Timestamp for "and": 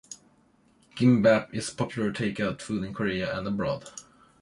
3.37-3.47